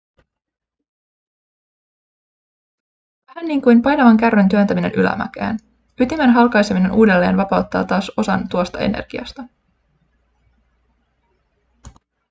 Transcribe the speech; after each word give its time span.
vähän 3.27 3.47
niin 3.47 3.61
kuin 3.61 3.81
painavan 3.81 4.17
kärryn 4.17 4.49
työntäminen 4.49 4.91
ylämäkeen 4.91 5.57
ytimen 5.99 6.29
halkaiseminen 6.29 6.91
uudelleen 6.91 7.37
vapauttaa 7.37 7.83
taas 7.83 8.11
osan 8.17 8.49
tuosta 8.49 8.79
energiasta 8.79 9.43